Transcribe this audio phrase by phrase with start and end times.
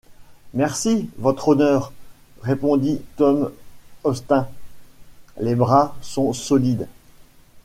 [0.55, 1.93] Merci, Votre Honneur,
[2.41, 3.51] répondit Tom
[4.03, 4.47] Austin,
[5.39, 6.87] les bras sont solides.